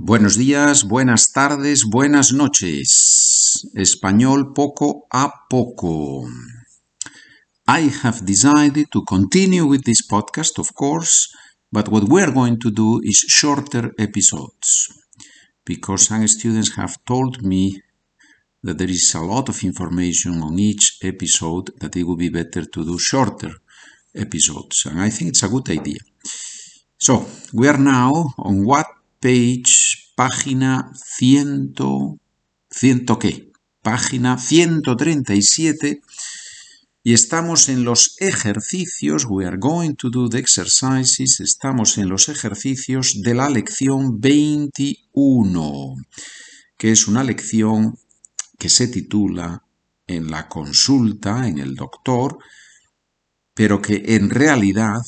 [0.00, 3.68] Buenos días, buenas tardes, buenas noches.
[3.74, 6.24] Español poco a poco.
[7.66, 11.34] I have decided to continue with this podcast, of course,
[11.72, 14.86] but what we're going to do is shorter episodes
[15.64, 17.82] because some students have told me
[18.62, 22.64] that there is a lot of information on each episode that it would be better
[22.64, 23.52] to do shorter
[24.14, 25.98] episodes, and I think it's a good idea.
[26.98, 28.86] So, we are now on what
[29.20, 29.77] page,
[30.18, 31.74] página 100,
[32.70, 33.52] 100 qué?
[33.84, 36.00] Página 137
[37.04, 42.28] y estamos en los ejercicios, we are going to do the exercises, estamos en los
[42.28, 45.94] ejercicios de la lección 21,
[46.76, 47.96] que es una lección
[48.58, 49.62] que se titula
[50.08, 52.38] en la consulta, en el doctor,
[53.54, 55.00] pero que en realidad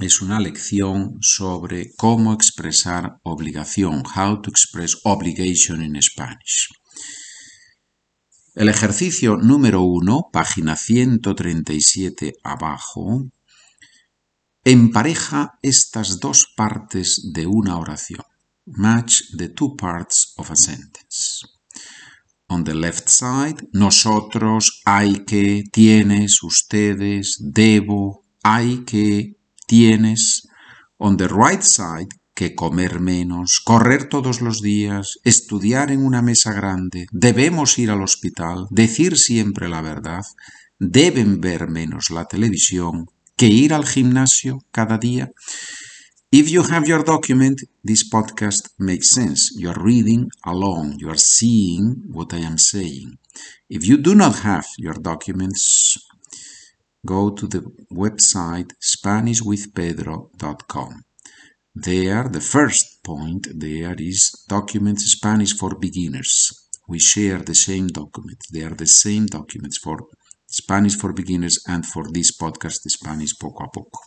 [0.00, 6.68] es una lección sobre cómo expresar obligación, how to express obligation in Spanish.
[8.54, 13.30] El ejercicio número 1, página 137 abajo,
[14.64, 18.24] empareja estas dos partes de una oración.
[18.66, 21.46] Match the two parts of a sentence.
[22.48, 29.37] On the left side, nosotros, hay que, tienes, ustedes, debo, hay que,
[29.68, 30.48] tienes.
[30.96, 36.52] On the right side, que comer menos, correr todos los días, estudiar en una mesa
[36.52, 40.22] grande, debemos ir al hospital, decir siempre la verdad,
[40.78, 45.30] deben ver menos la televisión, que ir al gimnasio cada día.
[46.30, 49.50] If you have your document, this podcast makes sense.
[49.56, 53.18] You are reading along, you are seeing what I am saying.
[53.68, 55.96] If you do not have your documents,
[57.14, 57.62] go to the
[58.04, 60.92] website SpanishWithPedro.com.
[61.74, 66.32] There, the first point there is Documents Spanish for Beginners.
[66.92, 68.44] We share the same documents.
[68.52, 69.96] They are the same documents for
[70.60, 74.00] Spanish for Beginners and for this podcast Spanish poco a poco.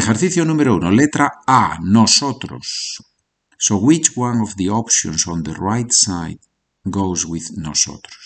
[0.00, 0.90] Ejercicio número uno.
[0.90, 1.78] Letra A.
[1.82, 2.98] Nosotros.
[3.58, 6.40] So which one of the options on the right side
[6.98, 8.21] goes with nosotros?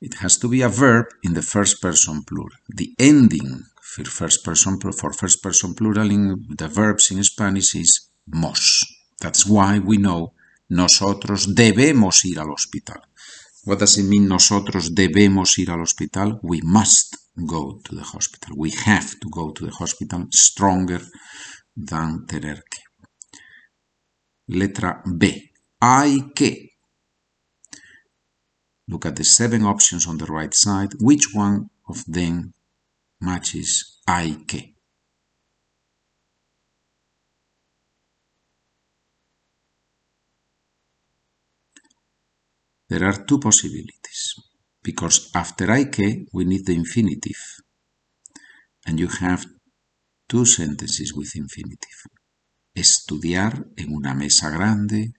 [0.00, 2.56] It has to be a verb in the first person plural.
[2.68, 8.08] The ending for first person for first person plural in the verbs in Spanish is
[8.26, 8.84] mos.
[9.20, 10.32] That's why we know
[10.70, 13.02] nosotros debemos ir al hospital.
[13.64, 16.40] What does it mean nosotros debemos ir al hospital?
[16.42, 17.16] We must
[17.46, 18.56] go to the hospital.
[18.56, 21.00] We have to go to the hospital stronger
[21.76, 22.82] than tener que.
[24.48, 25.52] Letra B.
[25.80, 26.69] Hay que.
[28.90, 30.94] Look at the seven options on the right side.
[30.98, 32.54] Which one of them
[33.20, 34.00] matches
[34.48, 34.74] que?
[42.88, 44.34] There are two possibilities
[44.82, 47.62] because after que we need the infinitive
[48.84, 49.46] and you have
[50.28, 52.00] two sentences with infinitive.
[52.74, 55.12] Estudiar en una mesa grande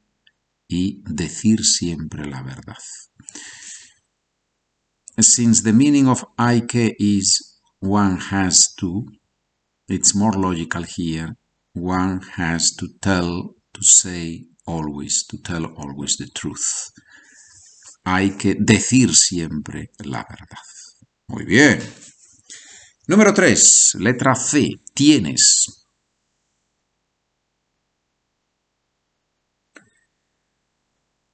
[0.68, 2.84] y decir siempre la verdad.
[5.20, 6.24] Since the meaning of
[6.68, 9.06] que is one has to,
[9.88, 11.36] it's more logical here.
[11.74, 16.92] One has to tell, to say always, to tell always the truth.
[18.06, 20.66] Hay que decir siempre la verdad.
[21.28, 21.80] Muy bien.
[23.08, 24.76] Número 3, letra C.
[24.94, 25.81] Tienes.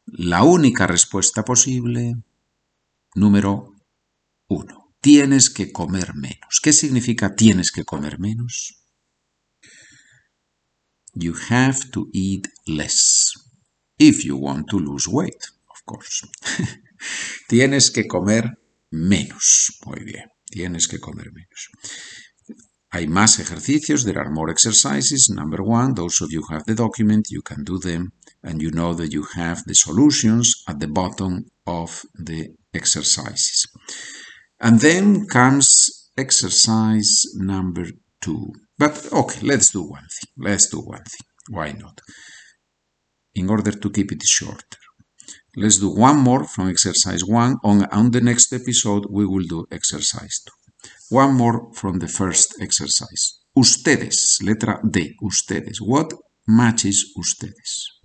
[0.09, 2.16] La única respuesta posible,
[3.13, 3.73] número
[4.47, 4.95] 1.
[5.01, 6.62] Tienes que comer menos.
[6.63, 8.81] ¿Qué significa tienes que comer menos?
[11.13, 13.34] You have to eat less
[13.97, 16.25] if you want to lose weight, of course.
[17.50, 18.57] tienes que comer
[18.89, 19.78] menos.
[19.85, 21.69] Muy bien, tienes que comer menos.
[22.94, 24.06] Hay más ejercicios.
[24.06, 25.30] There are more exercises.
[25.30, 28.13] Number one, those of you who have the document, you can do them.
[28.44, 33.68] And you know that you have the solutions at the bottom of the exercises.
[34.60, 37.88] And then comes exercise number
[38.22, 38.54] two.
[38.78, 40.31] But okay, let's do one thing.
[40.38, 41.28] Let's do one thing.
[41.50, 42.00] Why not?
[43.36, 44.78] In order to keep it shorter.
[45.56, 47.57] Let's do one more from exercise one.
[47.63, 50.67] On, on the next episode, we will do exercise two.
[51.09, 53.39] One more from the first exercise.
[53.56, 55.80] Ustedes, letra D, ustedes.
[55.80, 56.13] What
[56.45, 57.98] matches ustedes?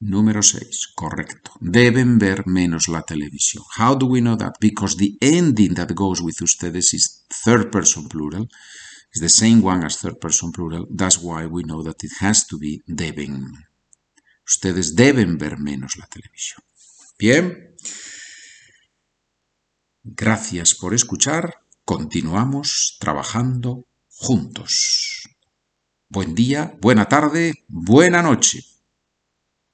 [0.00, 0.92] Número 6.
[0.94, 1.52] Correcto.
[1.60, 3.64] Deben ver menos la televisión.
[3.76, 4.58] How do we know that?
[4.60, 8.46] Because the ending that goes with ustedes is third person plural.
[9.10, 10.86] It's the same one as third person plural.
[10.90, 13.50] That's why we know that it has to be deben.
[14.46, 16.62] Ustedes deben ver menos la televisión.
[17.18, 17.74] Bien.
[20.06, 21.60] Gracias por escuchar.
[21.86, 25.30] Continuamos trabajando juntos.
[26.10, 28.73] Buen día, buena tarde, buena noche.